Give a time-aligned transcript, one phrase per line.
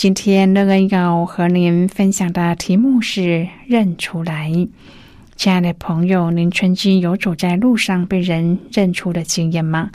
[0.00, 4.50] 今天乐恩要和您分享的题目是认出来。
[5.36, 9.90] 亲爱的朋友，您曾经有走在路上被人认出的经验吗？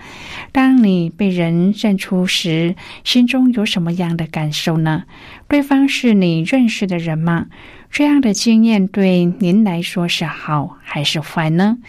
[0.51, 5.05] 当你被人认出时，心中有什么样的感受呢？
[5.47, 7.47] 对方是你认识的人吗？
[7.89, 11.79] 这样的经验对您来说是好还是坏呢？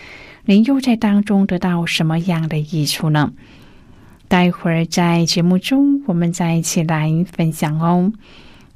[0.46, 3.34] 您又在当中得到什么样的益处呢？
[4.28, 8.12] 待会儿在节目中，我们再一起来分享哦。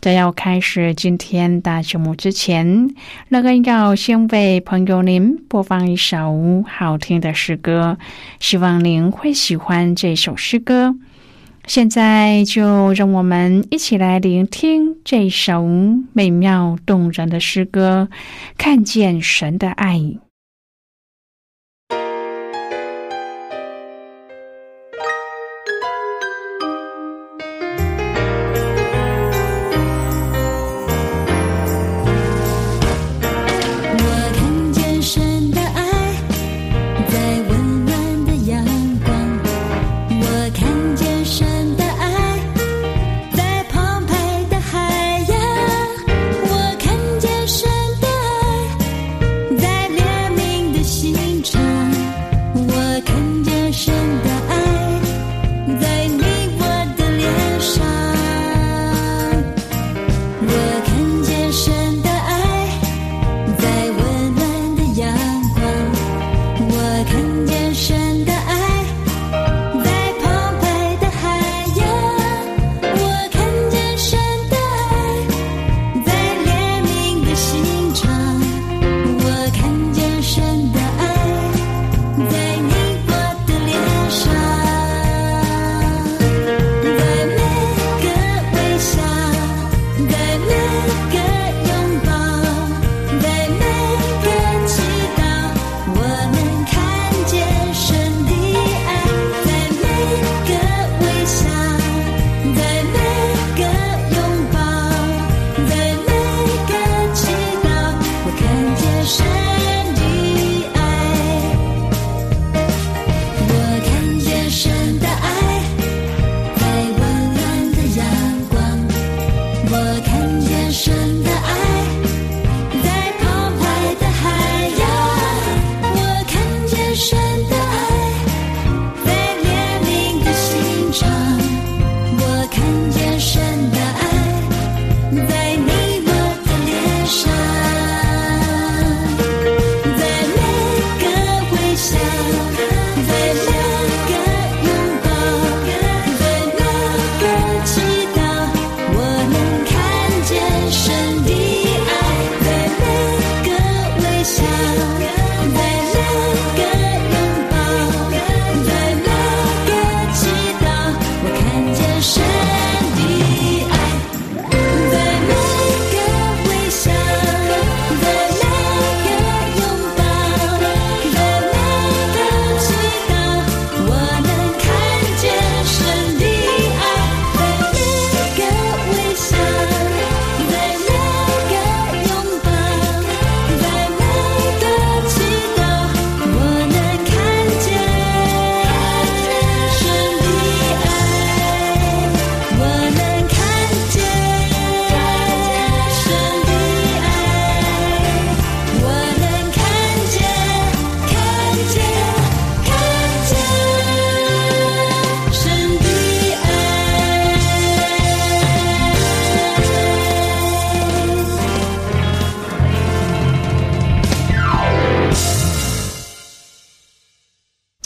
[0.01, 2.95] 在要开始今天的节目之前，
[3.29, 7.99] 那个要先为朋友您播放一首好听的诗歌，
[8.39, 10.97] 希望您会喜欢这首诗歌。
[11.67, 15.63] 现在就让我们一起来聆听这首
[16.15, 18.09] 美妙动人的诗歌，
[18.57, 20.01] 看见神的爱。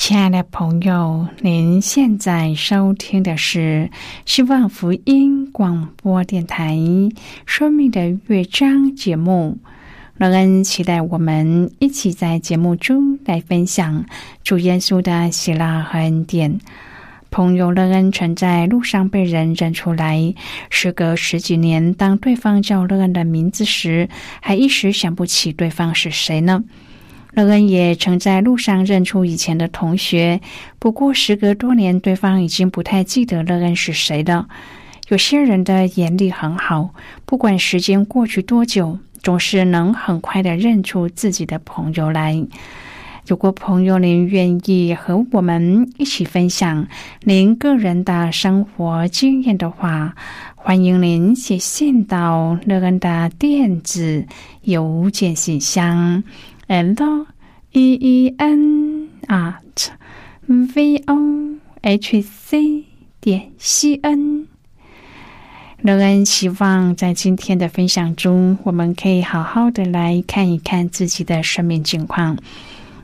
[0.06, 3.88] 亲爱的朋友，您现在收听的是
[4.26, 6.74] 希望福音广播电台
[7.46, 9.56] 《生命的乐章》节目。
[10.18, 14.04] 乐恩期待我们一起在节目中来分享
[14.42, 16.60] 主耶稣的喜乐和恩典。
[17.30, 20.34] 朋友乐恩曾在路上被人认出来，
[20.68, 24.06] 时隔十几年，当对方叫乐恩的名字时，
[24.42, 26.62] 还一时想不起对方是谁呢？
[27.34, 30.40] 乐恩也曾在路上认出以前的同学，
[30.78, 34.46] 不过时隔多年，对方已经不太记得乐恩是谁了。
[35.08, 36.94] 有些人的眼力很好，
[37.24, 42.46] 不管时间过去多久，总是能很快的认出自己的朋友来。
[43.26, 46.86] 如果朋友您愿意和我们一起分享
[47.22, 50.14] 您个人的生活经验的话，
[50.54, 54.26] 欢迎您写信到乐恩的电子
[54.62, 56.22] 邮件信箱。
[56.68, 57.26] And
[57.72, 59.88] e e n at
[60.46, 62.84] v o h c
[63.20, 64.46] 点 c n。
[65.80, 72.38] 乐恩希望在今天的分享中，我们可以好好的来看一看自己的生命境况。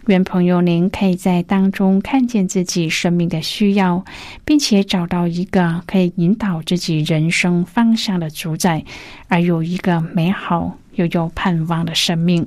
[0.07, 4.03] 愿朋友您可以在当中看见自己生命的需要，
[4.47, 8.83] 并且找到一个可以引导自己人生方向的主宰，
[9.29, 12.47] 而有一个美好又有盼望的生命。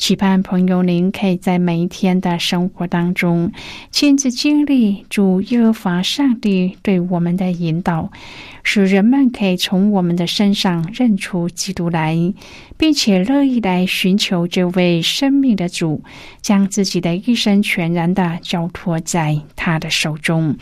[0.00, 3.52] 期盼朋友，您可以在每一天的生活当中
[3.90, 8.10] 亲自经历主耶和华上帝对我们的引导，
[8.64, 12.16] 使人们可以从我们的身上认出基督来，
[12.78, 16.02] 并且乐意来寻求这位生命的主，
[16.40, 20.56] 将自己的一生全然的交托在他的手中，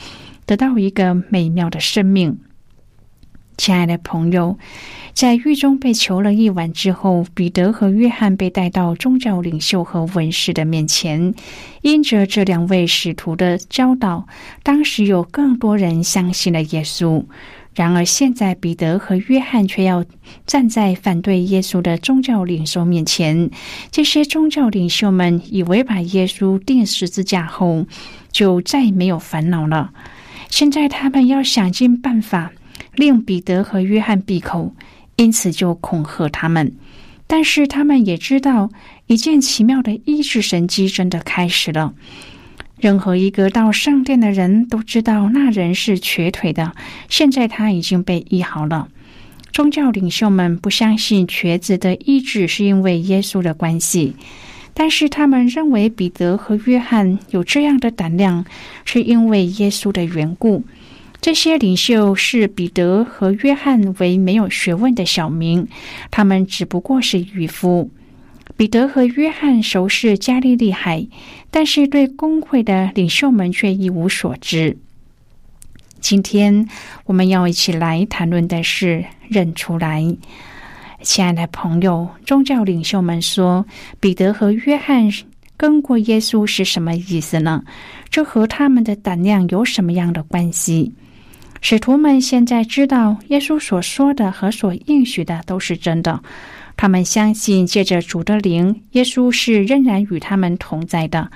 [0.46, 2.40] 得到一个美妙的生命。
[3.58, 4.56] 亲爱的朋友。
[5.12, 11.34] 在狱中被囚了一晚之后，彼得和约翰被带到宗教领袖和文士的面前。
[11.82, 14.28] 因着这两位使徒的教导，
[14.62, 17.24] 当时有更多人相信了耶稣。
[17.74, 20.04] 然而现在，彼得和约翰却要
[20.46, 23.50] 站在反对耶稣的宗教领袖面前。
[23.90, 27.86] 这些宗教领袖们以为把耶稣钉十字架后，
[28.30, 29.90] 就再也没有烦恼了。
[30.48, 32.52] 现在他们要想尽办法
[32.98, 34.74] 令彼得和约翰闭口。
[35.16, 36.74] 因此就恐吓他们，
[37.26, 38.70] 但是他们也知道
[39.08, 41.92] 一件奇妙的医治神迹真的开始了。
[42.78, 46.72] 任何一个到圣殿的人都知道那人是瘸腿的，
[47.08, 48.86] 现在他已经被医好了。
[49.50, 54.14] 宗教领袖们不相信瘸子的医治是因为耶稣的关系，
[54.72, 58.46] 但是他们认为彼得和约翰有这样的胆量
[58.84, 60.62] 是因为耶稣的缘故。
[61.20, 65.66] 这些领袖视彼得和约翰为没有学问的小民，
[66.10, 67.90] 他们只不过是渔夫。
[68.56, 71.06] 彼得和约翰熟识加利利海，
[71.50, 74.76] 但是对工会的领袖们却一无所知。
[76.00, 76.68] 今天
[77.04, 80.16] 我们要一起来谈论的是认出来。
[81.02, 83.66] 亲爱的朋友，宗教领袖们说
[84.00, 85.12] 彼得和约翰
[85.56, 87.64] 跟过耶稣是什么意思呢？
[88.08, 90.92] 这和他们的胆量有什么样的关系？
[91.60, 96.22] 使徒们现在知道耶稣所说的和所应许的都是真的，
[96.76, 101.30] 他们相信借着主的灵，耶稣是仍然与他们同在的。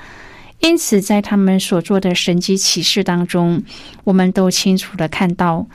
[0.60, 3.64] 因此，在他们所做的神迹启示当中，
[4.04, 5.66] 我们都清楚的看到，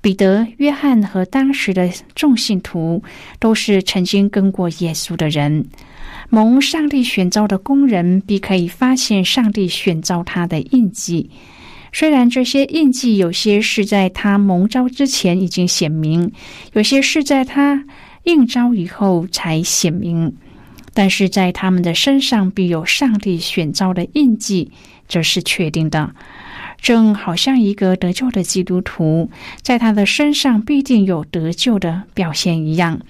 [0.00, 3.02] 彼得、约翰和当时的众信徒
[3.40, 5.66] 都是曾经跟过耶稣的人。
[6.30, 11.28] 蒙上帝选召的工人，必可以发现上帝选召他的印记。
[11.98, 16.30] 虽然这些印记有些是在他蒙召之前已经显明，
[16.74, 17.86] 有些是在他
[18.24, 20.36] 应召以后才显明，
[20.92, 24.72] 但是在他们的身上必有上帝选召的印记，
[25.08, 26.14] 这是确定的。
[26.82, 29.30] 正好像一个得救的基督徒，
[29.62, 33.00] 在他的身上必定有得救的表现一样。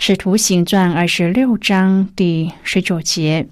[0.00, 3.46] 使徒行传二十六章第十九节，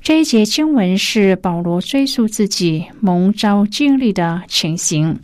[0.00, 5.18] 这一节经文是保罗追溯自己蒙召经历的情形。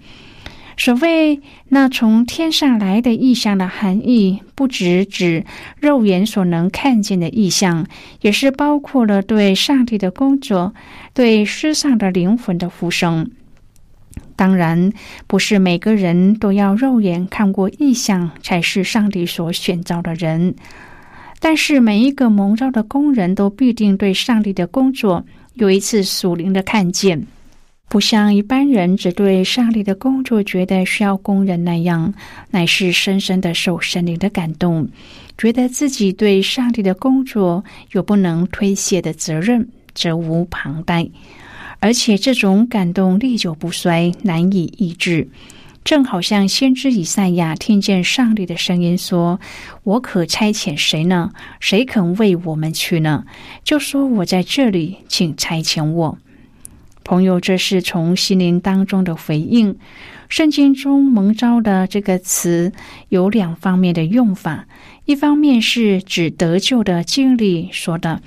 [0.77, 5.45] 所谓那从天上来的意象的含义，不只指
[5.81, 7.87] 肉眼所能看见的意象，
[8.21, 10.75] 也是包括了对上帝的工作、
[11.15, 13.31] 对世上的灵魂的呼声。
[14.37, 14.93] 当然，
[15.27, 20.55] 不是每个人都要肉眼看过异象才是上帝所选召的人。
[21.41, 25.25] 但是，每一个蒙召的工人都必定对上帝的工作
[25.55, 27.27] 有一次属灵的看见，
[27.89, 32.13] 不像一般人只对上帝的工作觉得需要工人那样，
[32.51, 34.89] 乃是深深的受神灵的感动，
[35.39, 37.63] 觉得自己对上帝的工作
[37.93, 41.07] 有不能推卸的责任，责无旁贷。
[41.87, 45.29] 而且这种感动历久不衰，难以抑制，
[45.85, 49.39] 正好像先知以赛亚听见上帝的声音说
[49.85, 51.31] ：“我可差遣谁呢？
[51.61, 53.25] 谁肯为我们去呢？”
[53.63, 56.19] 就说：“我在这里，请差遣我。”
[57.05, 59.79] 朋友，这是从心灵当中的回应。
[60.29, 62.73] 圣经中“蒙召”的这个词
[63.11, 64.67] 有两方面的用法，
[65.05, 68.21] 一方面是指得救的经历说的。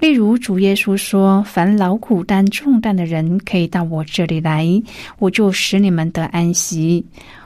[0.00, 4.66] 例如，主耶稣说：“凡劳苦担重担的人，可以到我这里来，
[5.18, 7.04] 我就使你们得安息。”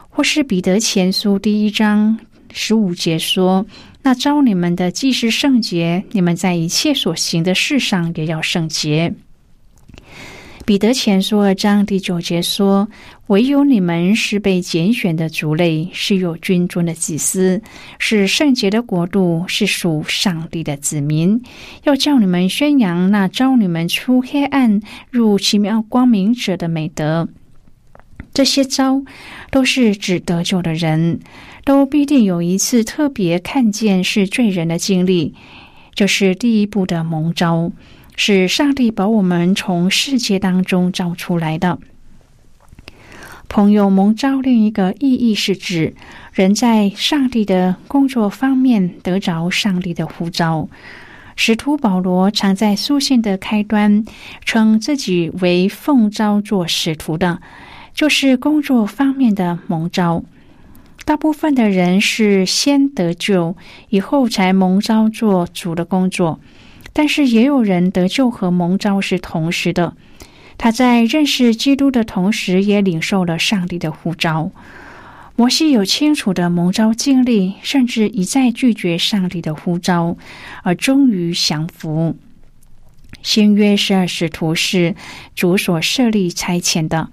[0.08, 2.16] 或是彼得前书第一章
[2.52, 3.66] 十五节说
[4.00, 9.12] ：“那招你们的既是圣洁，你们在一切所行的事上也要圣洁。”
[10.64, 12.88] 彼得前书二章第九节说
[13.28, 17.62] ：“唯有你们是被拣选的族类，是有君尊的祭司，
[17.98, 21.42] 是圣洁的国度，是属上帝的子民。
[21.84, 27.28] 要叫你们宣扬那招你们出黑暗入奇妙光明者的美德。
[28.34, 29.02] 这些招
[29.50, 31.20] 都是指得救的人，
[31.64, 35.32] 都必定有一次特别看见是罪人的经历，
[35.94, 37.72] 就是第一步的蒙召。”
[38.16, 41.80] 是上帝把我们从世界当中召出来的。
[43.48, 45.94] 朋友蒙召另一个意义是指
[46.32, 50.68] 人在上帝的工作方面得着上帝的呼召。
[51.36, 54.04] 使徒保罗常在书信的开端
[54.44, 57.40] 称自己为奉召做使徒的，
[57.92, 60.24] 就是工作方面的蒙召。
[61.04, 63.56] 大部分的人是先得救，
[63.88, 66.40] 以后才蒙召做主的工作。
[66.92, 69.96] 但是也有人得救和蒙召是同时的，
[70.56, 74.50] 他在认识基督的同时，也领受了上帝的呼召。
[75.36, 80.16] 摩西有清楚的蒙召经历，甚至一再拒绝上帝的呼召，
[80.62, 82.16] 而终于降服。
[83.22, 84.94] 新约十二使徒是
[85.34, 87.10] 主所设立差遣的。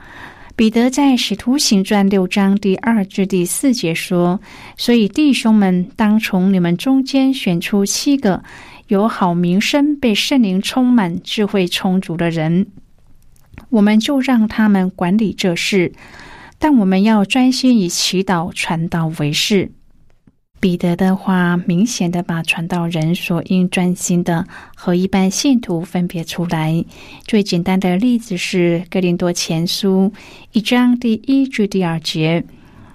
[0.55, 4.39] 彼得在使徒行传六章第二至第四节说
[4.77, 8.43] ：“所以弟兄们，当从你们中间选出七个。”
[8.87, 12.67] 有好名声、被圣灵充满、智慧充足的人，
[13.71, 15.91] 我们就让他们管理这事。
[16.59, 19.71] 但我们要专心以祈祷、传道为事。
[20.59, 26.85] 彼得的话明显的把传道人所应专心的和一般信徒分别出来。
[27.25, 30.11] 最简单的例子是《哥林多前书》
[30.51, 32.45] 一章第一至第二节：“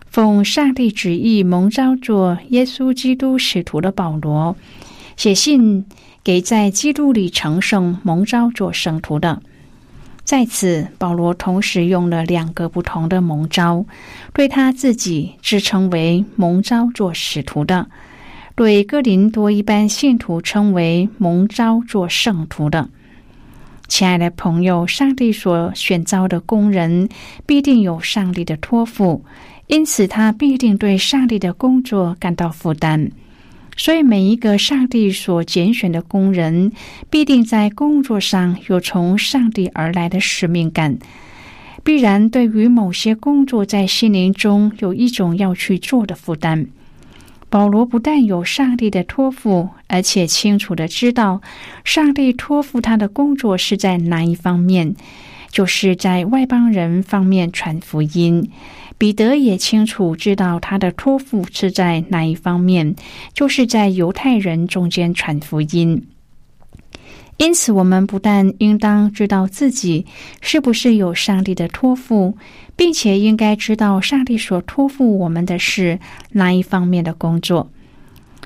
[0.06, 4.56] 奉上帝旨意蒙召做耶稣基督使徒的保罗。”
[5.16, 5.87] 写信
[6.23, 9.42] 给在基督里成圣、蒙召做圣徒的，
[10.26, 13.87] 在此保罗同时用了两个不同的蒙召，
[14.35, 17.88] 对他自己自称为蒙召做使徒的，
[18.56, 22.88] 对哥林多一般信徒称为蒙召做圣徒的。
[23.87, 27.09] 亲爱的朋友，上帝所选召的工人
[27.47, 29.25] 必定有上帝的托付，
[29.68, 33.12] 因此他必定对上帝的工作感到负担。
[33.76, 36.73] 所以，每一个上帝所拣选的工人，
[37.11, 40.99] 必定在工作上有从上帝而来的使命感，
[41.85, 46.66] 必然对于某些工作在心灵中有一种要去做的负担。
[47.49, 51.42] 保罗不但有上帝的托付，而且清楚的知道
[51.85, 54.97] 上帝托付他的工作是在哪一方面，
[55.50, 58.50] 就是在外邦人方面传福音。
[58.98, 62.94] 彼得也清楚知道他的托付是在哪一方面，
[63.34, 66.06] 就是在犹太人中间传福音。
[67.36, 70.06] 因此，我们不但应当知道自己
[70.40, 72.38] 是不是有上帝的托付，
[72.74, 76.00] 并且应该知道上帝所托付我们的是
[76.30, 77.70] 哪一方面的工作。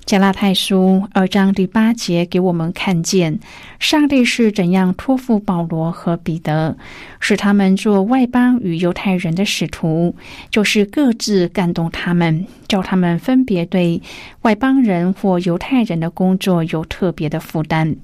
[0.04, 3.38] 加拉太书二章第八节给我们看见，
[3.78, 6.76] 上帝是怎样托付保罗和彼得，
[7.20, 10.16] 使他们做外邦与犹太人的使徒，
[10.50, 14.02] 就是各自感动他们，叫他们分别对
[14.42, 17.94] 外邦人或犹太人的工作有特别的负担。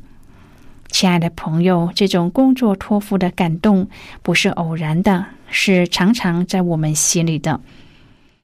[0.89, 3.89] 亲爱的朋友，这种工作托付的感动
[4.23, 7.61] 不是偶然的，是常常在我们心里的。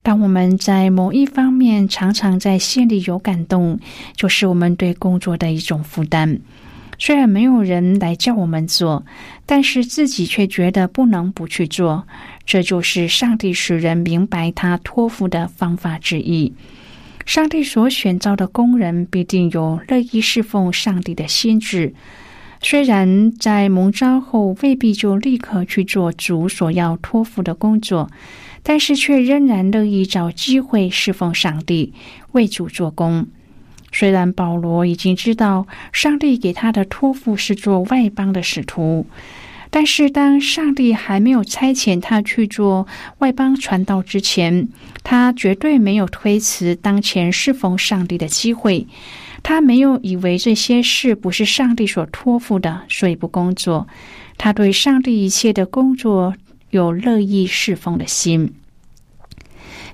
[0.03, 3.79] 当我们在某一方面常常在心里有感动，
[4.17, 6.41] 就是我们对工作的一种负担。
[6.99, 9.05] 虽然没有人来叫我们做，
[9.47, 12.07] 但是自己却觉得不能不去做。
[12.45, 16.53] 这就是上帝使人明白他托付的方法之一。
[17.25, 21.95] 上帝所选召的工人必定有乐意侍奉上帝的心智，
[22.61, 28.11] 虽然在蒙召后未必就立刻去做主所要托付的工作，
[28.63, 31.93] 但是却仍然乐意找机会侍奉上帝，
[32.33, 33.27] 为主做工。
[33.91, 39.07] 虽然保罗已经知道上帝给他的托付是做外邦的使徒。
[39.75, 42.87] 但是，当上帝还没有差遣他去做
[43.21, 44.69] 外邦传道之前，
[45.03, 48.87] 他绝对没有推辞当前侍奉上帝的机会。
[49.43, 53.89] 他没有以为这些事不是上帝所托付的，所以不工作。
[54.37, 56.35] 他对上帝一切的工作
[56.73, 58.55] 有乐意侍奉的心。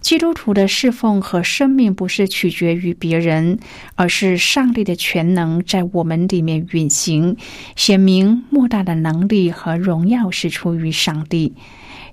[0.01, 3.59] 基督徒的侍奉和生命不是取决于别人，
[3.97, 7.37] 而是上帝的全能在我们里面运行，
[7.75, 11.55] 显明莫大的能力和荣耀是出于上帝。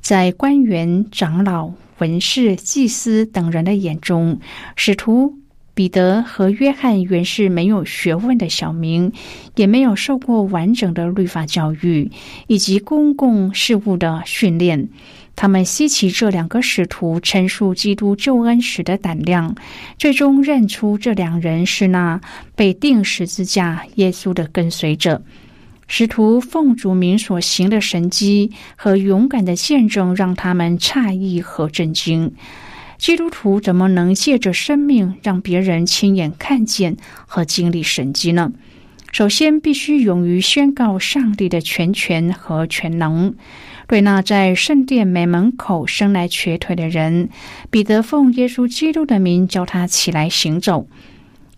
[0.02, 4.40] 在官员、长老、文士、祭司等人的眼中，
[4.76, 5.38] 使徒
[5.76, 9.12] 彼得和约翰原是没有学问的小民，
[9.56, 12.10] 也没有受过完整的律法教育
[12.48, 14.88] 以及公共事务的训练。
[15.36, 19.54] 他们吸取这两个使徒陈述基督救恩时的胆量，
[19.98, 22.22] 最终认出这两人是那
[22.56, 25.22] 被钉十字架耶稣的跟随者。
[25.88, 32.34] 使徒奉主名所行的神迹和勇敢的见证，让他们诧异和震惊。
[32.98, 38.52] 基督徒怎么能借着生命让别人亲眼看见和经历神迹呢？
[39.12, 43.34] 首先，必须勇于宣告上帝的全权和全能。
[43.88, 47.30] 对那在圣殿门门口生来瘸腿的人，
[47.70, 50.88] 彼得奉耶稣基督的名叫他起来行走；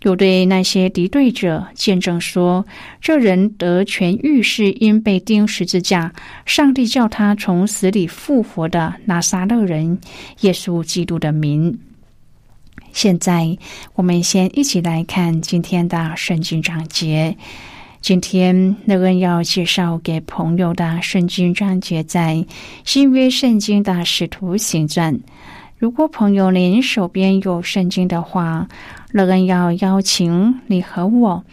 [0.08, 2.66] 又对那些敌对者见证说，
[3.02, 6.14] 这人得痊愈是因被钉十字架，
[6.46, 10.00] 上帝叫他从死里复活的拿撒勒人
[10.40, 11.78] 耶稣基督的名。
[12.94, 13.58] 现在，
[13.96, 17.36] 我们先一起来看今天的圣经章节。
[18.00, 22.46] 今天乐恩要介绍给朋友的圣经章节，在
[22.86, 25.20] 新约圣经的使徒行传。
[25.78, 28.68] 如果朋友您手边有圣经的话，
[29.12, 31.44] 乐恩要邀请你和我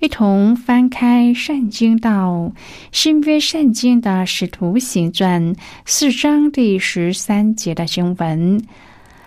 [0.00, 2.52] 一同翻开圣经到
[2.92, 8.62] 新约圣经的使徒行传四章第十三节的经文。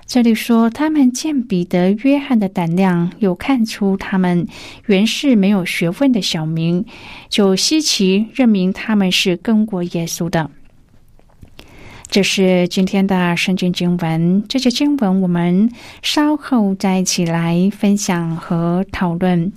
[0.05, 4.47] 这里说，他们见彼得、约翰的胆量，又看出他们
[4.87, 6.83] 原是没有学问的小民，
[7.29, 10.49] 就稀奇认明他们是跟过耶稣的。
[12.13, 14.43] 这是今天的圣经经文。
[14.47, 15.67] 这些经文我们
[16.04, 19.52] 稍后再一起来分享和讨论。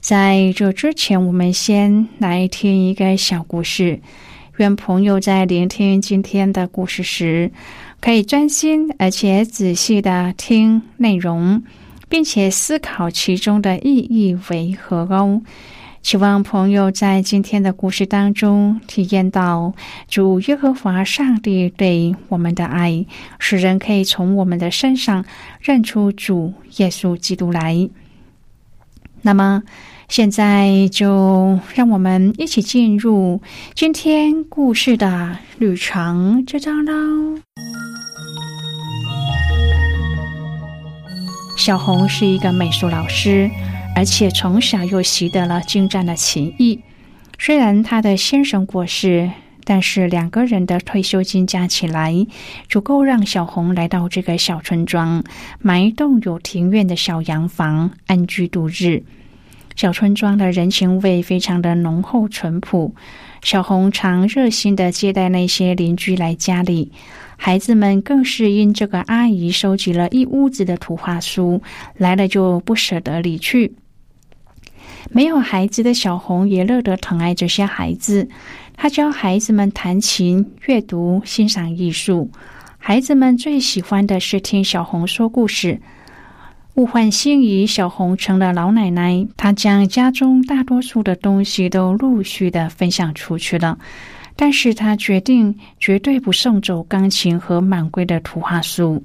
[0.00, 4.00] 在这之前，我们先来听一个小故事。
[4.56, 7.52] 愿朋友在聆听今天的故事时。
[8.00, 11.62] 可以专心而且仔细的听内容，
[12.08, 15.40] 并且思考其中的意义为何哦。
[16.02, 19.72] 希望朋友在今天的故事当中体验到
[20.08, 23.06] 主耶和华上帝对我们的爱，
[23.38, 25.24] 使人可以从我们的身上
[25.60, 27.88] 认出主耶稣基督来。
[29.22, 29.62] 那么，
[30.08, 33.40] 现在就让我们一起进入
[33.74, 37.38] 今天故事的旅程这章喽。
[41.56, 43.48] 小红是一个美术老师，
[43.94, 46.80] 而且从小又习得了精湛的琴艺。
[47.38, 49.30] 虽然她的先生过世，
[49.64, 52.14] 但是两个人的退休金加起来，
[52.68, 55.22] 足够让小红来到这个小村庄，
[55.60, 59.02] 买一栋有庭院的小洋房，安居度日。
[59.74, 62.94] 小村庄的人情味非常的浓厚淳朴，
[63.42, 66.92] 小红常热心的接待那些邻居来家里。
[67.36, 71.62] 孩子们更是因这个阿姨收集了一屋子的图画书，
[71.96, 73.72] 来了就不舍得离去。
[75.10, 78.28] 没有孩子的小红也乐得疼爱这些孩子，
[78.76, 82.30] 他教孩子们弹琴、阅读、欣赏艺术。
[82.78, 85.80] 孩子们最喜欢的是听小红说故事。
[86.74, 93.78] 物换星移，小红成了老奶奶，她将家中大多数的东西都陆续的分享出去了。
[94.34, 99.04] 但是她决定绝对不送走钢琴和满柜的图画书。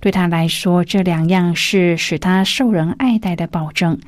[0.00, 3.98] 对她来说，这两样是使她受人爱戴的保证。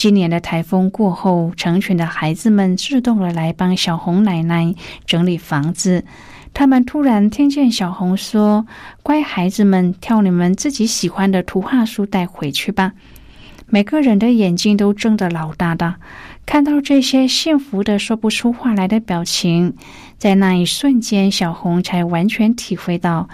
[0.00, 6.06] 今年的台风过后，成群的孩子们自动的来帮小红奶奶整理房子。
[6.54, 8.66] 他们突然听见小红说
[9.04, 12.92] ：“乖孩子们，挑你们自己喜欢的图画书带回去吧。”
[13.68, 15.96] 每个人的眼睛都睁得老大的。
[16.46, 19.76] 看到这些幸福的说不出话来的表情，
[20.16, 23.28] 在那一瞬间，小红才完全体会到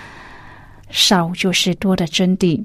[0.90, 2.64] 少就是多的真谛。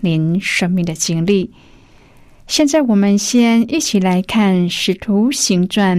[0.00, 1.50] 您生命的经历。
[2.46, 5.98] 现在，我们先一起来看《使徒行传》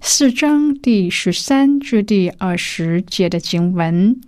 [0.00, 4.18] 四章第十三至第二十节的经文。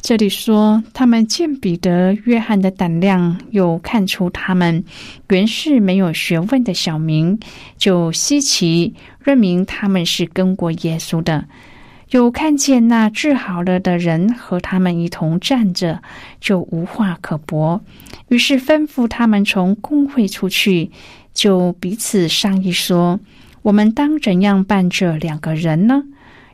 [0.00, 4.84] 这里说，他们见彼得、约翰的胆量，又看出他们
[5.28, 7.38] 原是没有学问的小民，
[7.76, 11.44] 就稀奇，认明他们是跟过耶稣的。
[12.10, 16.02] 有看见那治好了的人和他们一同站着，
[16.40, 17.82] 就无话可驳。
[18.28, 20.90] 于是吩咐他们从公会出去，
[21.34, 23.20] 就彼此商议说
[23.62, 26.02] ：“我们当怎样办这两个人呢？”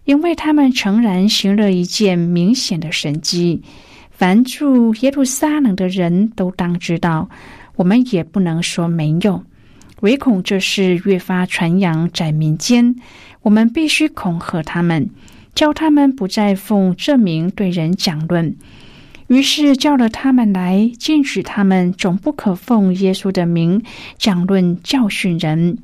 [0.04, 3.62] 因为他们诚然行了一件明显的神迹，
[4.10, 7.30] 凡住耶路撒冷的人都当知道，
[7.76, 9.42] 我们也不能说没有，
[10.00, 12.96] 唯恐这事越发传扬在民间，
[13.40, 15.08] 我们必须恐吓他们，
[15.54, 18.56] 叫他们不再奉这名对人讲论。
[19.28, 23.82] 于是叫了他们来，禁止他们总不可奉耶稣的名
[24.18, 25.78] 讲论教训人。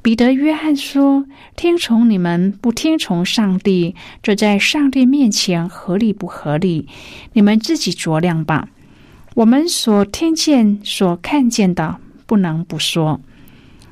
[0.00, 6.86] 彼得、约翰说：“听从你们，不听从上帝，这在上帝面前合理不合理？
[7.32, 8.68] 你们自己酌量吧。
[9.34, 13.20] 我们所听见、所看见的，不能不说。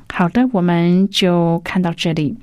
[0.07, 2.37] 好的，我们就看到这里。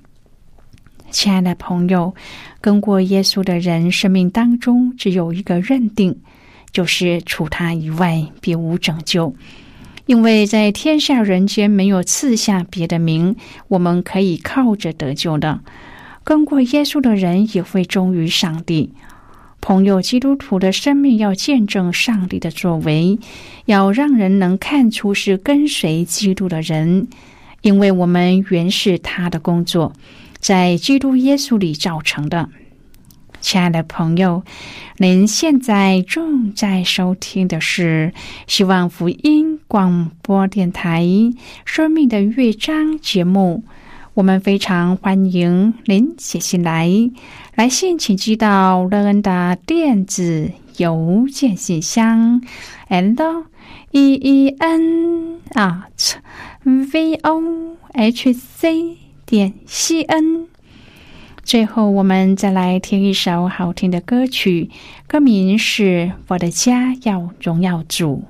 [1.15, 2.13] 亲爱的朋友，
[2.61, 6.17] 跟过耶稣的人，生命当中只有一个认定，
[6.73, 9.33] 就是除他以外，别无拯救。”
[10.07, 13.37] 因为在天下人间没有赐下别的名，
[13.69, 15.61] 我们可以靠着得救的。
[16.25, 18.93] 跟过耶稣的人也会忠于上帝。
[19.61, 23.19] 朋友，基督徒的生命要见证上帝的作为，
[23.67, 27.07] 要让人能看出是跟随基督的人，
[27.63, 29.93] 因为我们原是他的工作，
[30.45, 32.51] 在基督耶稣里造成的。
[33.41, 34.43] 亲爱的朋友，
[34.99, 38.13] 您现在正在收听的是
[38.47, 41.03] 希望福音广播电台
[41.65, 43.65] 《生命的乐章》节目。
[44.13, 46.91] 我们非常欢迎您写信来，
[47.55, 52.43] 来信请寄到乐恩的电子邮件信箱
[52.91, 53.45] ，and
[53.93, 56.17] e e n at
[56.65, 57.43] v o
[57.95, 60.49] h c 点 c n。
[61.43, 64.71] 最后，我们再来听一首好听的歌曲，
[65.07, 65.83] 歌名是
[66.29, 68.25] 《我的家要荣耀主》。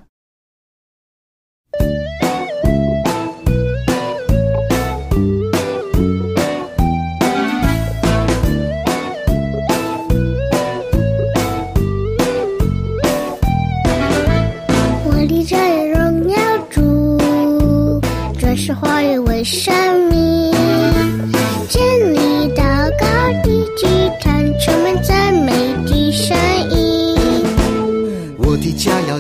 [15.07, 18.00] 我的家要荣耀主，
[18.38, 20.54] 这是话语为生命。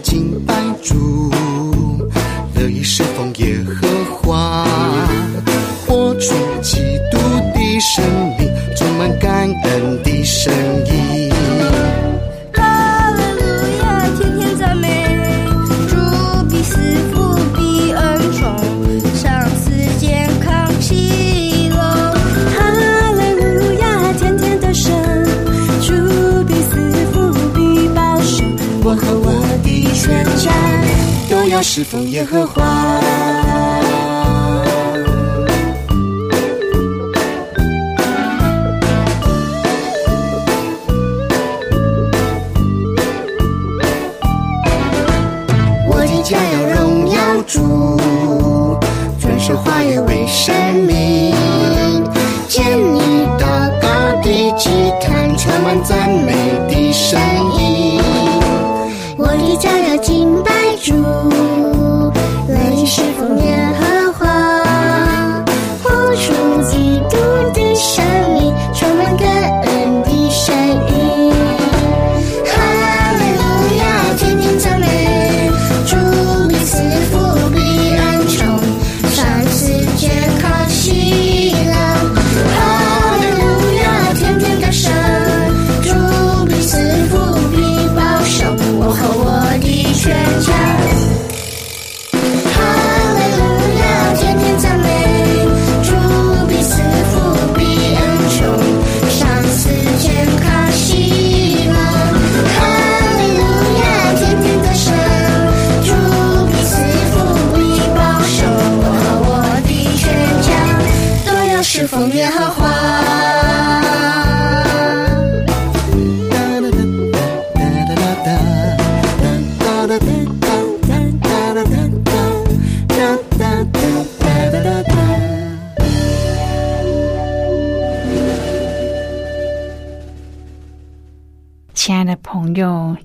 [0.00, 1.30] 敬拜主，
[2.54, 4.66] 乐意侍奉耶和华，
[5.86, 6.78] 活出基
[7.10, 7.18] 督
[7.54, 8.04] 的生
[8.38, 10.52] 命，充满感恩的声
[10.86, 11.13] 音。
[31.74, 32.62] 侍奉耶和华，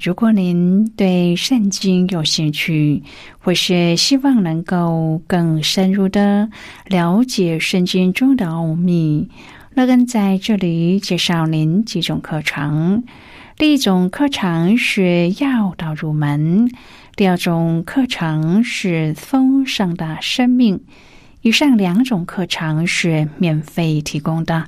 [0.02, 3.04] 如果您对圣经有兴趣，
[3.40, 6.50] 或是希望能够更深入的
[6.86, 9.30] 了解圣经中的奥秘，
[9.74, 13.04] 乐根在这里介绍您几种课程。
[13.58, 16.72] 第一种课程是要道入门，
[17.18, 20.80] 第二种课程是丰盛的生命。
[21.42, 24.68] 以上两种课程是免费提供的。